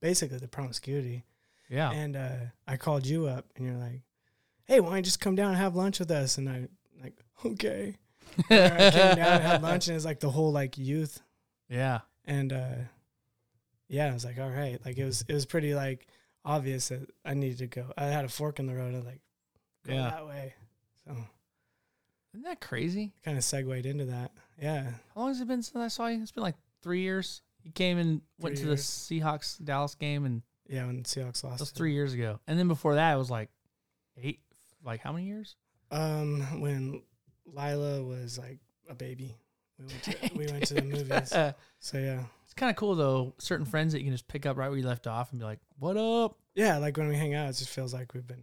[0.00, 1.24] basically the promiscuity.
[1.68, 1.90] Yeah.
[1.92, 4.02] And uh, I called you up, and you're like,
[4.64, 6.66] "Hey, why don't you just come down and have lunch with us?" And I
[7.00, 7.14] like,
[7.46, 7.96] okay.
[8.50, 11.20] I came down and had lunch, and it's like the whole like youth,
[11.68, 12.00] yeah.
[12.24, 12.74] and uh,
[13.88, 16.06] yeah, I was like, all right, like it was it was pretty like
[16.44, 17.92] obvious that I needed to go.
[17.96, 19.20] I had a fork in the road, and like
[19.86, 20.10] go Yeah.
[20.10, 20.54] that way.
[21.04, 21.16] So
[22.32, 23.12] Isn't that crazy?
[23.24, 24.32] kind of segued into that.
[24.60, 26.22] Yeah, How long has it been since I saw you?
[26.22, 27.42] It's been like three years.
[27.64, 29.08] You came and went Three to years.
[29.08, 30.86] the Seahawks Dallas game, and yeah.
[30.86, 32.38] When the Seahawks that lost, was three years ago.
[32.46, 33.50] And then before that, it was like
[34.16, 34.40] eight.
[34.84, 35.56] Like how many years?
[35.90, 37.02] Um, when
[37.46, 39.36] Lila was like a baby,
[39.80, 41.32] we went to, we went to the movies.
[41.32, 43.34] Uh, so yeah, It's kind of cool though.
[43.38, 45.44] Certain friends that you can just pick up right where you left off and be
[45.44, 46.76] like, "What up, yeah.
[46.78, 48.42] Like when we hang out, it just feels like we've been.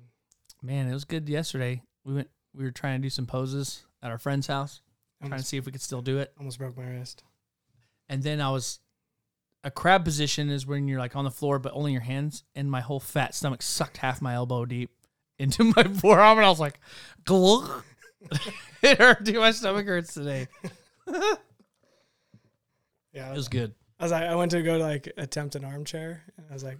[0.62, 1.82] man?" It was good yesterday.
[2.04, 2.30] We went.
[2.56, 4.82] We were trying to do some poses at our friend's house,
[5.19, 6.34] trying to Almost, see if we could still do it.
[6.39, 7.23] almost broke my wrist.
[8.10, 8.80] And then I was.
[9.63, 12.71] A crab position is when you're like on the floor, but only your hands, and
[12.71, 14.91] my whole fat stomach sucked half my elbow deep
[15.39, 16.80] into my forearm, and I was like,
[17.26, 17.84] "Glug."
[18.82, 19.23] it hurt.
[19.23, 20.47] Dude, my stomach hurts today.
[23.13, 23.73] Yeah, It was good.
[23.99, 26.63] I was like, I went to go to like attempt an armchair, and I was
[26.63, 26.77] like,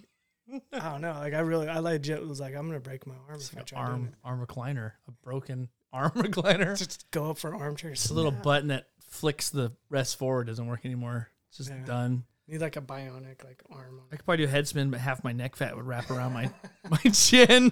[0.72, 3.36] I don't know, like I really, I legit was like, I'm gonna break my arm
[3.36, 6.78] It's if I try an doing arm arm recliner, a broken arm recliner.
[6.78, 7.92] Just go up for an armchair.
[7.92, 10.48] It's a little button that flicks the rest forward.
[10.48, 11.30] Doesn't work anymore.
[11.50, 11.84] It's just Yeah.
[11.86, 12.24] done.
[12.48, 14.02] Need like a bionic like arm.
[14.12, 16.34] I could probably do a head spin, but half my neck fat would wrap around
[16.34, 16.50] my
[16.90, 17.72] my chin.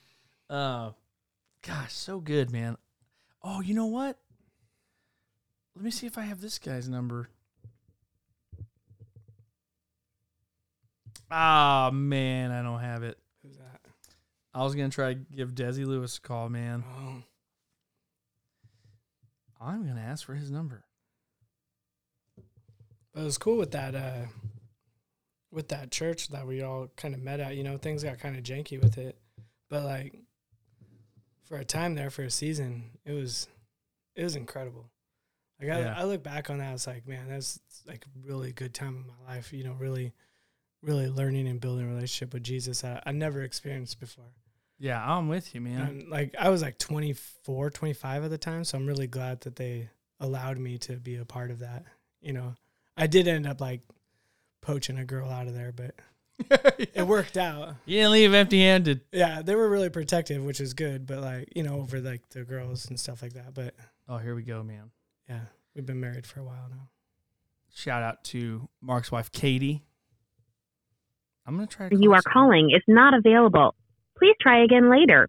[0.50, 0.90] uh,
[1.62, 2.76] gosh, so good, man.
[3.42, 4.18] Oh, you know what?
[5.76, 7.28] Let me see if I have this guy's number.
[11.30, 13.18] Ah, man, I don't have it.
[13.42, 13.80] Who's that?
[14.54, 16.82] I was gonna try to give Desi Lewis a call, man.
[16.88, 17.22] Oh,
[19.60, 20.84] I'm gonna ask for his number.
[23.12, 23.94] but it was cool with that.
[23.94, 24.26] uh
[25.50, 28.36] With that church that we all kind of met at, you know, things got kind
[28.36, 29.18] of janky with it,
[29.68, 30.14] but like
[31.44, 33.48] for a time there for a season, it was
[34.14, 34.90] it was incredible.
[35.60, 35.94] Like I, Yeah.
[35.96, 39.06] I look back on that, it's like, man, that's like a really good time in
[39.06, 39.52] my life.
[39.52, 40.12] You know, really,
[40.82, 44.32] really learning and building a relationship with Jesus that I never experienced before.
[44.78, 45.80] Yeah, I'm with you, man.
[45.80, 49.56] And like I was like 24, 25 at the time, so I'm really glad that
[49.56, 49.88] they
[50.20, 51.84] allowed me to be a part of that.
[52.20, 52.54] You know,
[52.96, 53.80] I did end up like
[54.60, 55.94] poaching a girl out of there, but
[56.94, 57.76] it worked out.
[57.86, 59.00] You didn't leave empty-handed.
[59.12, 62.44] Yeah, they were really protective, which is good, but like, you know, over like the
[62.44, 63.54] girls and stuff like that.
[63.54, 63.74] But
[64.08, 64.90] Oh, here we go, man.
[65.28, 65.40] Yeah,
[65.74, 66.88] we've been married for a while now.
[67.74, 69.84] Shout out to Mark's wife, Katie.
[71.46, 71.88] I'm gonna try.
[71.88, 73.74] To You are this- calling is not available.
[74.18, 75.28] Please try again later.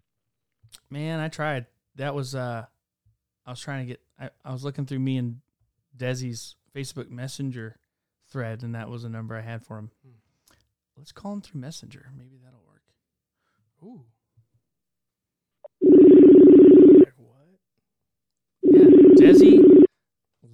[0.90, 1.66] Man, I tried.
[1.96, 2.64] That was uh,
[3.46, 4.00] I was trying to get.
[4.18, 5.40] I, I was looking through me and
[5.96, 7.76] Desi's Facebook Messenger
[8.30, 9.90] thread, and that was a number I had for him.
[10.04, 10.12] Hmm.
[10.96, 12.10] Let's call him through Messenger.
[12.16, 12.82] Maybe that'll work.
[13.84, 14.04] Ooh,
[15.82, 17.60] Like, what?
[18.62, 18.84] yeah,
[19.16, 19.62] Desi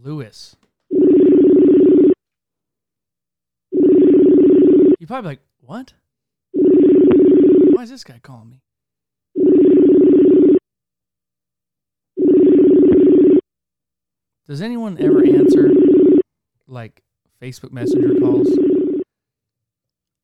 [0.04, 0.56] Lewis.
[3.72, 5.94] You probably like what?
[6.52, 8.60] Why is this guy calling me?
[14.46, 15.70] Does anyone ever answer
[16.68, 17.02] like
[17.40, 18.48] Facebook Messenger calls?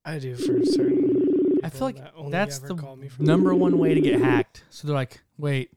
[0.04, 1.58] I do for certain.
[1.64, 4.62] I feel like that that's the call me from number one way to get hacked.
[4.68, 5.70] So they're like, "Wait,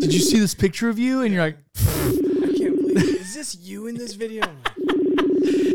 [0.00, 2.81] did you see this picture of you?" And you're like, I can't believe it.
[2.96, 4.44] Is this you in this video?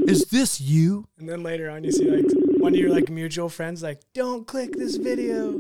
[0.08, 2.26] "Is this you?" And then later on, you see like
[2.60, 5.60] one of your like mutual friends like, "Don't click this video.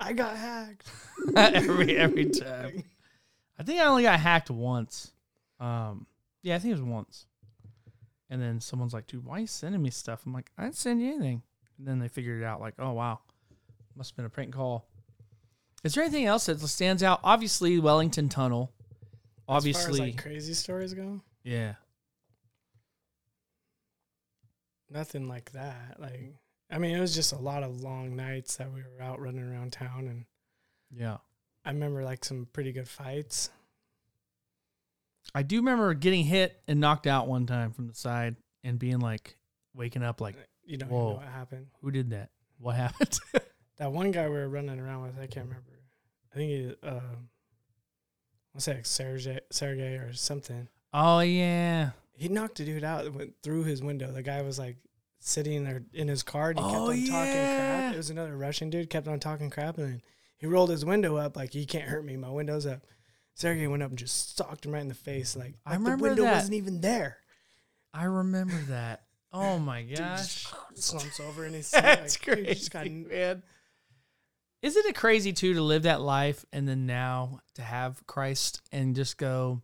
[0.00, 0.90] I got hacked."
[1.36, 2.84] every every time.
[3.58, 5.12] I think I only got hacked once.
[5.60, 6.06] Um,
[6.42, 7.26] yeah, I think it was once.
[8.30, 10.76] And then someone's like, "Dude, why are you sending me stuff?" I'm like, "I didn't
[10.76, 11.42] send you anything."
[11.76, 13.20] And then they figured it out, like, "Oh wow,
[13.94, 14.86] must have been a prank call."
[15.84, 17.20] Is there anything else that stands out?
[17.22, 18.72] Obviously, Wellington Tunnel.
[19.48, 21.74] As far as, Obviously, like crazy stories go, yeah.
[24.90, 25.96] nothing like that.
[25.98, 26.34] Like,
[26.70, 29.42] I mean, it was just a lot of long nights that we were out running
[29.42, 30.24] around town, and
[30.90, 31.18] Yeah.
[31.64, 33.50] I remember like some pretty good fights.
[35.34, 38.98] I do remember getting hit and knocked out one time from the side and being
[39.00, 39.36] like
[39.74, 41.08] waking up like, You don't even Whoa.
[41.10, 41.66] know what happened.
[41.82, 42.30] who did that?
[42.58, 43.18] What happened?
[43.76, 45.70] That one guy we were running around with, I can't remember.
[46.32, 47.00] I think he, uh,
[48.58, 50.68] I say Sergey, Sergey or something.
[50.92, 51.90] Oh yeah.
[52.12, 54.10] He knocked a dude out that went through his window.
[54.10, 54.76] The guy was like
[55.20, 57.94] sitting there in his car and he kept Oh, on talking crap.
[57.94, 60.02] It was another Russian dude, kept on talking crap, and then
[60.36, 62.16] he rolled his window up like he can't hurt me.
[62.16, 62.80] My window's up.
[63.34, 65.36] Sergey went up and just socked him right in the face.
[65.36, 66.34] Like, I like remember the window that.
[66.34, 67.18] wasn't even there.
[67.94, 69.02] I remember that.
[69.32, 70.44] Oh my Dude gosh.
[70.44, 70.54] just
[70.88, 71.82] slumps over in his seat.
[71.82, 73.42] That's like, dude, just got- crazy, man.
[74.62, 78.96] Isn't it crazy too to live that life and then now to have Christ and
[78.96, 79.62] just go?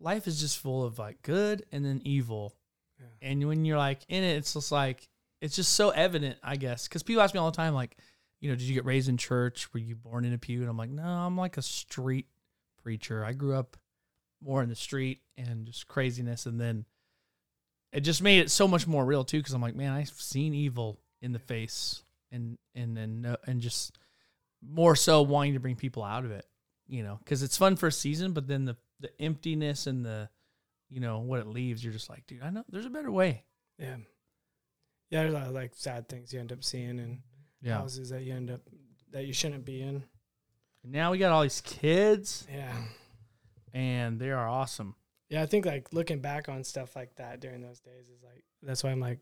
[0.00, 2.54] Life is just full of like good and then evil,
[3.00, 3.06] Yeah.
[3.30, 5.08] and when you're like in it, it's just like
[5.40, 6.88] it's just so evident, I guess.
[6.88, 7.96] Because people ask me all the time, like,
[8.40, 9.72] you know, did you get raised in church?
[9.74, 10.60] Were you born in a pew?
[10.62, 12.26] And I'm like, no, I'm like a street
[12.82, 13.24] preacher.
[13.24, 13.76] I grew up
[14.40, 16.84] more in the street and just craziness, and then
[17.92, 19.38] it just made it so much more real too.
[19.38, 22.02] Because I'm like, man, I've seen evil in the face,
[22.32, 23.98] and and and uh, and just
[24.66, 26.44] more so wanting to bring people out of it,
[26.88, 30.28] you know, because it's fun for a season, but then the the emptiness and the
[30.90, 33.44] you know what it leaves, you're just like, dude, I know there's a better way.
[33.78, 33.96] Yeah.
[35.10, 37.20] Yeah, there's a lot of like sad things you end up seeing and
[37.62, 37.78] Yeah.
[37.78, 38.60] houses that you end up
[39.12, 40.02] that you shouldn't be in.
[40.82, 42.84] And Now we got all these kids, Yeah.
[43.72, 44.94] and they are awesome.
[45.28, 48.44] Yeah, I think like looking back on stuff like that during those days is like
[48.62, 49.20] that's why I'm like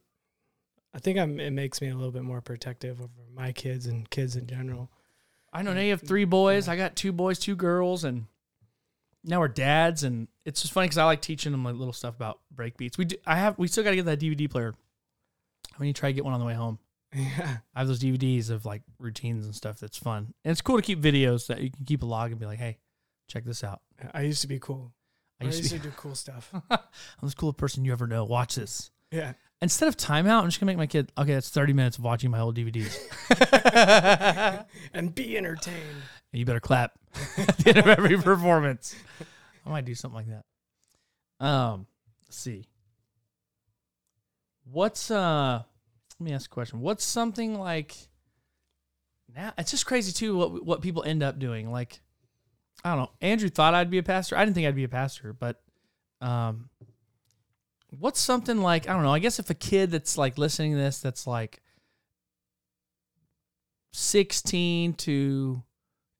[0.96, 4.08] I think I'm it makes me a little bit more protective over my kids and
[4.08, 4.90] kids in general.
[5.52, 6.68] I know now you have three boys.
[6.68, 8.24] I got two boys, two girls, and
[9.22, 10.04] now we're dads.
[10.04, 12.96] And it's just funny because I like teaching them like little stuff about break beats.
[12.96, 14.74] We do, I have we still got to get that DVD player.
[15.74, 16.78] I'm gonna try to get one on the way home.
[17.14, 17.58] Yeah.
[17.74, 20.34] I have those DVDs of like routines and stuff that's fun.
[20.44, 22.58] And it's cool to keep videos that you can keep a log and be like,
[22.58, 22.78] hey,
[23.28, 23.80] check this out.
[24.12, 24.92] I used to be cool.
[25.40, 26.50] I used to be do cool stuff.
[26.52, 26.78] I'm
[27.22, 28.24] the coolest person you ever know.
[28.24, 28.90] Watch this.
[29.10, 29.32] Yeah.
[29.62, 32.30] Instead of timeout, I'm just gonna make my kid okay, that's 30 minutes of watching
[32.30, 32.98] my old DVDs.
[34.92, 36.02] and be entertained.
[36.32, 36.92] And you better clap
[37.38, 38.94] at the end of every performance.
[39.64, 41.44] I might do something like that.
[41.44, 41.86] Um,
[42.26, 42.66] let's see.
[44.70, 45.62] What's uh?
[46.18, 46.80] Let me ask a question.
[46.80, 47.94] What's something like?
[49.34, 50.36] Now it's just crazy too.
[50.36, 51.70] What what people end up doing.
[51.70, 52.00] Like,
[52.84, 53.10] I don't know.
[53.20, 54.36] Andrew thought I'd be a pastor.
[54.36, 55.62] I didn't think I'd be a pastor, but
[56.20, 56.68] um,
[57.98, 58.88] what's something like?
[58.88, 59.12] I don't know.
[59.12, 61.60] I guess if a kid that's like listening to this, that's like
[63.92, 65.62] sixteen to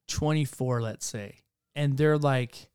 [0.09, 1.41] 24, let's say,
[1.75, 2.69] and they're like,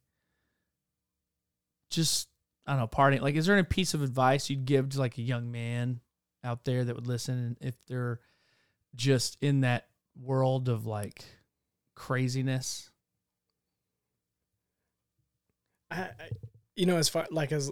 [1.90, 2.30] just,
[2.66, 3.22] I don't know, partying.
[3.22, 6.02] Like, is there any piece of advice you'd give to like a young man
[6.44, 8.20] out there that would listen if they're
[8.96, 9.88] just in that
[10.22, 11.24] world of like
[11.96, 12.90] craziness?
[15.90, 16.12] I, I
[16.76, 17.72] you know, as far like as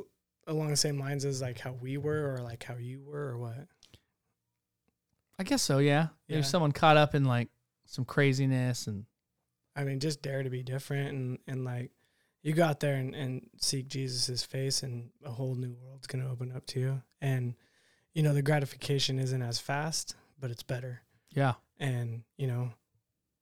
[0.49, 3.37] along the same lines as like how we were or like how you were or
[3.37, 3.67] what?
[5.37, 6.07] I guess so, yeah.
[6.27, 6.35] Yeah.
[6.35, 7.49] There's someone caught up in like
[7.85, 9.05] some craziness and
[9.75, 11.91] I mean, just dare to be different and, and like
[12.41, 16.29] you go out there and, and seek Jesus' face and a whole new world's gonna
[16.29, 17.01] open up to you.
[17.21, 17.55] And,
[18.13, 21.01] you know, the gratification isn't as fast, but it's better.
[21.33, 22.71] yeah, And, you know,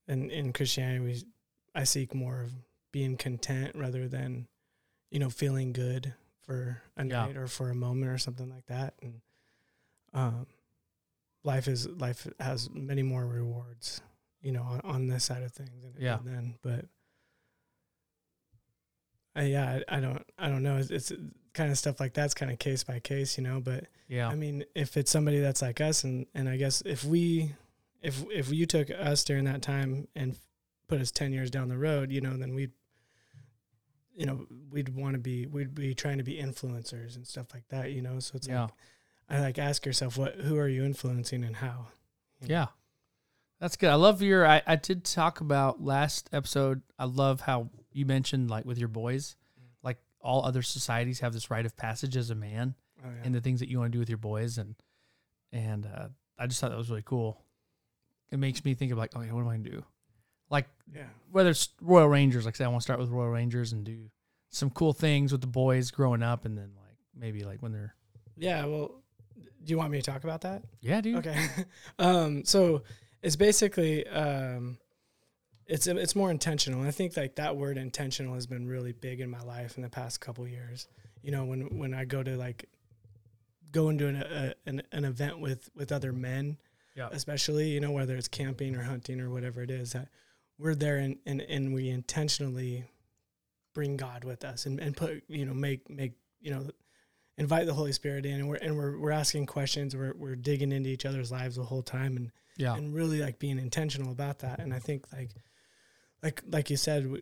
[0.07, 1.23] and in Christianity we
[1.73, 2.51] I seek more of
[2.91, 4.47] being content rather than,
[5.09, 6.13] you know, feeling good
[6.47, 7.25] for a Yeah.
[7.27, 8.95] night or for a moment or something like that.
[9.03, 9.21] And
[10.13, 10.47] um
[11.43, 14.01] life is life has many more rewards,
[14.41, 16.17] you know, on, on this side of things than Yeah.
[16.23, 16.55] then.
[16.63, 16.85] But
[19.37, 20.77] uh, yeah, I, I don't I don't know.
[20.77, 21.11] It's, it's
[21.53, 23.59] kind of stuff like that's kind of case by case, you know.
[23.59, 27.03] But yeah, I mean, if it's somebody that's like us, and and I guess if
[27.03, 27.53] we,
[28.01, 30.35] if if you took us during that time and
[30.87, 32.71] put us ten years down the road, you know, then we'd,
[34.17, 37.67] you know, we'd want to be, we'd be trying to be influencers and stuff like
[37.69, 38.19] that, you know.
[38.19, 38.63] So it's yeah.
[38.63, 38.71] like,
[39.29, 41.87] I like ask yourself, what, who are you influencing and how?
[42.41, 42.67] Yeah.
[43.59, 43.89] That's good.
[43.89, 46.81] I love your I, I did talk about last episode.
[46.99, 49.35] I love how you mentioned like with your boys,
[49.83, 52.75] like all other societies have this rite of passage as a man
[53.05, 53.21] Oh, yeah.
[53.25, 54.75] and the things that you want to do with your boys and
[55.51, 57.41] and uh, I just thought that was really cool.
[58.31, 59.83] It makes me think of like, okay, what am I gonna do?
[60.49, 61.03] Like yeah.
[61.31, 63.83] whether it's Royal Rangers, like I say, I want to start with Royal Rangers and
[63.83, 64.09] do
[64.49, 67.95] some cool things with the boys growing up, and then like maybe like when they're
[68.37, 68.65] Yeah.
[68.65, 69.03] Well,
[69.35, 70.63] do you want me to talk about that?
[70.81, 71.37] yeah, dude, Okay.
[71.99, 72.83] um, so
[73.21, 74.77] it's basically um,
[75.65, 76.83] it's it's more intentional.
[76.87, 79.89] I think like that word intentional has been really big in my life in the
[79.89, 80.87] past couple years.
[81.21, 82.69] You know, when when I go to like
[83.71, 86.57] go into an a, an, an event with with other men,
[86.95, 87.09] Yeah.
[87.11, 90.07] especially you know whether it's camping or hunting or whatever it is, that
[90.59, 92.85] we're there and and, and we intentionally
[93.73, 96.67] bring God with us and, and put you know make make you know
[97.37, 100.71] invite the Holy Spirit in and we're and we're we're asking questions we're we're digging
[100.71, 104.39] into each other's lives the whole time and yeah, and really like being intentional about
[104.39, 105.29] that and I think like
[106.23, 107.21] like like you said we,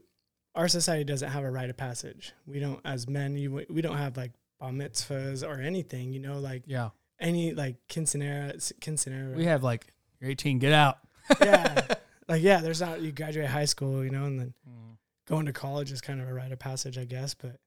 [0.56, 2.32] our society doesn't have a rite of passage.
[2.48, 6.14] We don't, as men, you, we don't have like bar mitzvahs or anything.
[6.14, 6.92] You know, like Yeah.
[7.20, 9.36] any like quinceanera, quinceanera.
[9.36, 11.00] We have like, you're 18, get out.
[11.42, 11.86] yeah,
[12.28, 12.62] like yeah.
[12.62, 14.98] There's not you graduate high school, you know, and then Mm.
[15.28, 17.34] going to college is kind of a rite of passage, I guess.
[17.34, 17.60] But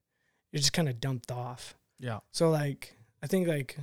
[0.51, 1.75] you're just kind of dumped off.
[1.99, 2.19] Yeah.
[2.31, 3.77] So like, I think like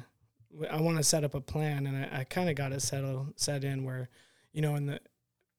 [0.70, 3.38] I want to set up a plan, and I, I kind of got it settled
[3.38, 4.08] set in where,
[4.52, 5.00] you know, in the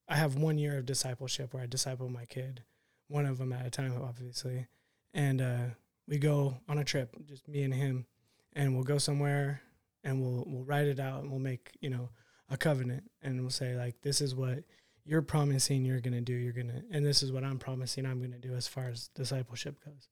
[0.10, 2.64] I have one year of discipleship where I disciple my kid,
[3.08, 4.68] one of them at a time, obviously,
[5.14, 5.64] and uh,
[6.08, 8.06] we go on a trip, just me and him,
[8.54, 9.62] and we'll go somewhere,
[10.04, 12.10] and we'll we'll write it out, and we'll make you know
[12.50, 14.64] a covenant, and we'll say like this is what
[15.08, 18.38] you're promising you're gonna do, you're gonna, and this is what I'm promising I'm gonna
[18.40, 20.10] do as far as discipleship goes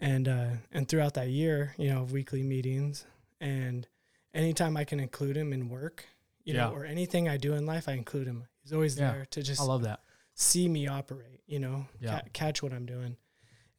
[0.00, 3.04] and uh, and throughout that year, you know, weekly meetings,
[3.40, 3.86] and
[4.34, 6.06] anytime I can include him in work,
[6.44, 8.46] you know, or anything I do in life, I include him.
[8.62, 9.12] He's always Yeah.
[9.12, 10.00] there to just I love that.
[10.34, 12.20] see me operate, you know, Yeah.
[12.20, 13.16] ca- catch what I'm doing,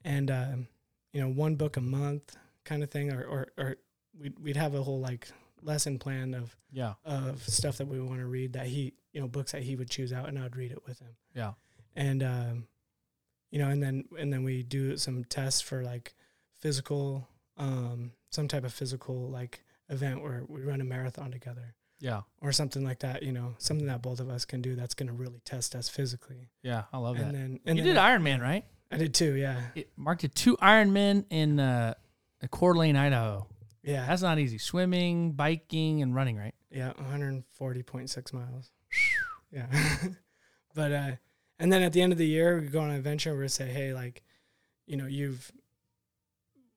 [0.06, 0.68] and um,
[1.12, 3.76] you know, one book a month kind of thing, or or, or
[4.18, 5.28] we'd we'd have a whole like
[5.62, 6.94] lesson plan of Yeah.
[7.04, 9.90] of stuff that we want to read that he you know books that he would
[9.90, 11.54] choose out, and I would read it with him Yeah.
[11.96, 12.68] and um,
[13.52, 16.16] you know, and then and then we do some tests for like
[16.60, 22.22] physical, um, some type of physical like event where we run a marathon together Yeah.
[22.42, 23.22] or something like that.
[23.22, 25.88] You know, something that both of us can do that's going to really test us
[25.90, 26.50] physically.
[26.64, 26.84] Yeah.
[26.92, 27.22] I love it.
[27.22, 27.34] and that.
[27.38, 28.66] then and you then did Iron Man, right?
[28.92, 29.34] I did too.
[29.34, 31.94] Yeah, It marked it two Iron Men in uh,
[32.52, 33.46] Coeur d'Alene, Idaho.
[33.84, 34.58] yeah, That's not easy.
[34.58, 36.54] Swimming, biking, and running, right?
[36.72, 38.72] yeah, 140.6 miles.
[39.54, 39.68] Yeah,
[40.76, 41.12] but uh,
[41.60, 43.36] and then at the end of the year we go on an adventure.
[43.36, 44.24] We're say, hey, like,
[44.86, 45.52] you know, you've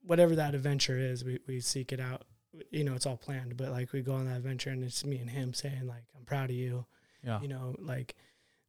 [0.07, 2.23] whatever that adventure is, we, we seek it out.
[2.71, 5.19] You know, it's all planned, but like we go on that adventure and it's me
[5.19, 6.87] and him saying like, I'm proud of you.
[7.25, 7.41] Yeah.
[7.41, 8.15] You know, like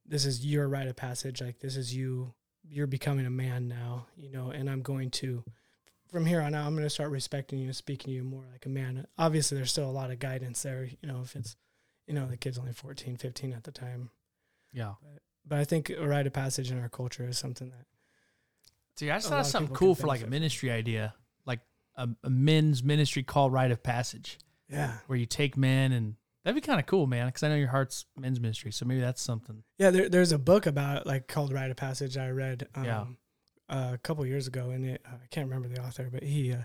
[0.04, 1.40] this is your rite of passage.
[1.40, 2.34] Like this is you,
[2.68, 5.44] you're becoming a man now, you know, and I'm going to,
[6.10, 8.44] from here on out, I'm going to start respecting you and speaking to you more
[8.50, 9.06] like a man.
[9.16, 11.56] Obviously there's still a lot of guidance there, you know, if it's,
[12.08, 14.10] you know, the kid's only 14, 15 at the time.
[14.72, 14.94] Yeah.
[15.46, 17.86] But I think a rite of passage in our culture is something that
[18.96, 21.14] See, I just thought lot of of something cool for like a ministry idea,
[21.46, 21.60] like
[21.96, 24.94] a, a men's ministry called Rite of Passage, Yeah.
[25.06, 27.26] where you take men and that'd be kind of cool, man.
[27.26, 29.62] Because I know your heart's men's ministry, so maybe that's something.
[29.78, 32.84] Yeah, there, there's a book about it, like called Rite of Passage I read um,
[32.84, 33.04] Yeah.
[33.68, 36.62] uh, a couple years ago, and it, I can't remember the author, but he uh,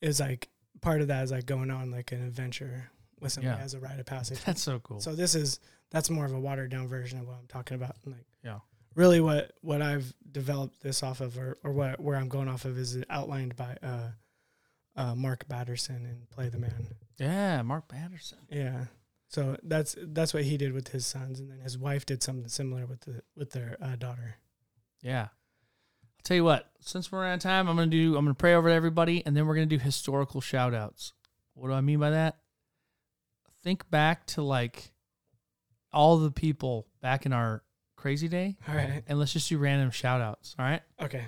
[0.00, 0.48] is like
[0.80, 2.90] part of that is like going on like an adventure
[3.22, 3.64] with somebody Yeah.
[3.64, 4.40] as a rite of passage.
[4.44, 5.00] That's so cool.
[5.00, 7.96] So this is that's more of a watered down version of what I'm talking about.
[8.04, 8.58] And like Yeah.
[8.94, 12.64] really what what I've developed this off of, or, or what where I'm going off
[12.64, 14.08] of, is outlined by uh,
[14.96, 16.86] uh, Mark Batterson in Play the Man.
[17.18, 18.38] yeah, Mark Batterson.
[18.50, 18.84] Yeah.
[19.28, 22.48] So that's that's what he did with his sons, and then his wife did something
[22.48, 24.34] similar with the with their uh, daughter.
[25.00, 25.28] Yeah.
[25.28, 28.54] I'll tell you what, since we're out of time, I'm gonna do I'm gonna pray
[28.54, 31.14] over to everybody and then we're gonna do historical shout outs.
[31.54, 32.36] What do I mean by that?
[33.62, 34.92] Think back to like
[35.92, 37.62] all the people back in our
[37.96, 39.02] crazy day All right.
[39.06, 40.56] and let's just do random shout outs.
[40.58, 40.82] All right.
[41.00, 41.24] Okay.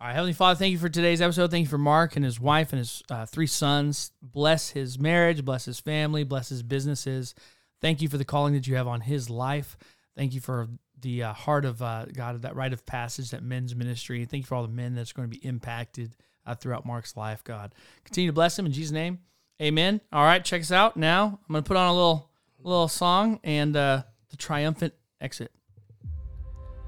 [0.00, 1.50] All right, Heavenly Father, thank you for today's episode.
[1.50, 4.12] Thank you for Mark and his wife and his uh, three sons.
[4.22, 7.34] Bless his marriage, bless his family, bless his businesses.
[7.80, 9.76] Thank you for the calling that you have on his life.
[10.16, 10.68] Thank you for
[11.00, 14.24] the uh, heart of uh, God, that rite of passage, that men's ministry.
[14.24, 16.14] Thank you for all the men that's going to be impacted
[16.46, 17.74] uh, throughout Mark's life, God.
[18.04, 19.18] Continue to bless him in Jesus' name.
[19.60, 20.00] Amen.
[20.12, 20.96] All right, check us out.
[20.96, 22.30] Now I'm going to put on a little
[22.62, 25.50] little song and uh, the triumphant exit.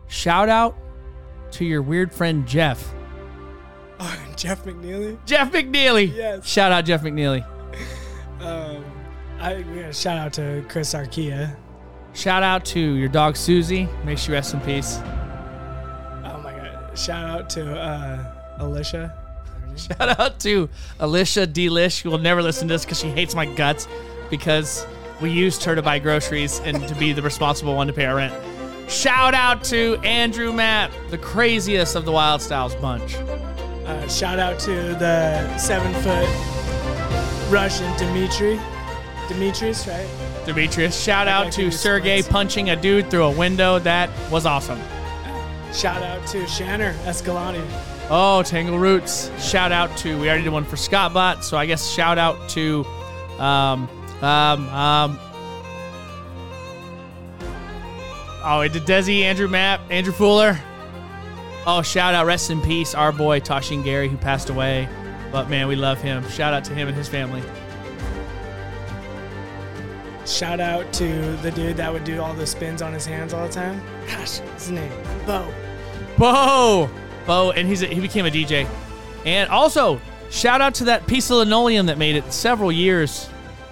[0.09, 0.77] Shout out
[1.53, 2.93] to your weird friend Jeff.
[3.99, 5.19] Oh, Jeff McNeely.
[5.27, 6.15] Jeff McNeely.
[6.15, 6.47] Yes.
[6.47, 7.47] Shout out Jeff McNeely.
[8.41, 8.83] Um,
[9.39, 11.55] I a shout out to Chris Arkia.
[12.15, 13.87] Shout out to your dog Susie.
[14.03, 14.97] May she rest in peace.
[16.25, 16.99] Oh my god!
[16.99, 19.20] Shout out to uh, Alicia.
[19.77, 23.47] Shout out to Alicia Delish, who will never listen to this because she hates my
[23.47, 23.89] guts
[24.29, 24.87] because
[25.21, 28.17] we used her to buy groceries and to be the responsible one to pay our
[28.17, 28.35] rent.
[28.91, 33.15] Shout out to Andrew Matt, the craziest of the Wyldstylez bunch.
[33.87, 36.29] Uh, shout out to the seven foot
[37.53, 38.59] Russian Dimitri.
[39.29, 40.09] Demetrius, right?
[40.45, 41.01] Demetrius.
[41.01, 43.79] Shout out to Sergey punching a dude through a window.
[43.79, 44.81] That was awesome.
[45.73, 47.63] Shout out to Shanner Escalante.
[48.13, 49.31] Oh, Tangle Roots.
[49.41, 52.49] Shout out to, we already did one for Scott Bot, so I guess shout out
[52.51, 52.85] to,
[53.39, 53.89] um,
[54.21, 55.19] um, um,
[58.43, 60.59] oh, we did Desi, Andrew Mapp, Andrew Fuller.
[61.67, 64.89] Oh, shout out, rest in peace, our boy Tashin Gary, who passed away.
[65.31, 66.29] But man, we love him.
[66.31, 67.43] Shout out to him and his family.
[70.27, 73.47] Shout out to the dude that would do all the spins on his hands all
[73.47, 73.81] the time.
[74.09, 74.93] Gosh, his name?
[75.27, 75.47] Bo.
[76.19, 76.91] Bo!
[77.31, 78.69] Bo, and he's a, he became a DJ.
[79.25, 80.01] And also,
[80.31, 83.31] shout out to that piece of linoleum that made it several years.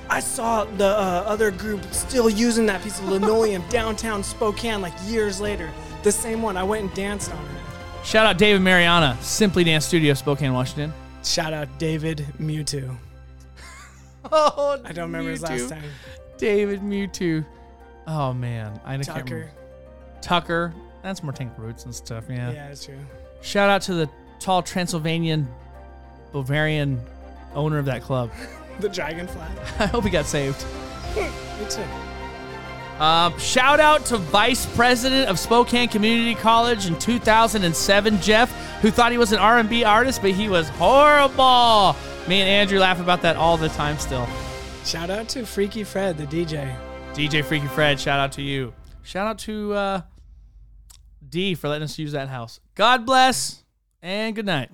[0.09, 4.93] I saw the uh, other group still using that piece of linoleum downtown Spokane like
[5.07, 5.69] years later.
[6.05, 6.57] The same one.
[6.57, 8.07] I went and danced on it.
[8.07, 10.95] Shout out David Mariana, Simply Dance Studio, Spokane, Washington.
[11.25, 12.97] Shout out David Mewtwo.
[14.31, 15.83] Oh, I don't remember his last time.
[16.37, 17.47] David Mewtwo.
[18.07, 19.35] Oh man, I can't Tucker.
[19.35, 19.53] remember.
[20.21, 20.75] Tucker.
[21.03, 22.25] That's more tank roots and stuff.
[22.29, 22.51] Yeah.
[22.51, 22.99] Yeah, that's true.
[23.41, 24.11] Shout out to the
[24.41, 25.49] tall Transylvanian
[26.33, 27.01] Bavarian
[27.55, 28.31] owner of that club.
[28.81, 29.43] The dragonfly.
[29.81, 30.65] I hope he got saved.
[31.17, 31.29] Me
[31.69, 31.83] too.
[33.03, 39.11] Um, shout out to Vice President of Spokane Community College in 2007, Jeff, who thought
[39.11, 41.97] he was an R&B artist, but he was horrible.
[42.29, 44.29] Me and Andrew laugh about that all the time still.
[44.85, 46.73] Shout out to Freaky Fred, the DJ.
[47.15, 48.73] DJ Freaky Fred, shout out to you.
[49.03, 50.03] Shout out to uh,
[51.31, 52.61] D for letting us use that house.
[52.75, 53.65] God bless
[54.03, 54.71] and good night.